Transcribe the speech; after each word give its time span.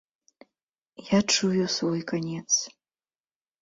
Я 1.11 1.19
чую 1.35 1.63
свой 1.77 2.01
канец. 2.15 2.51